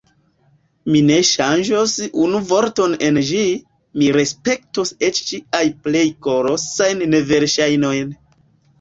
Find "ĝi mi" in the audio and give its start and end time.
3.29-4.09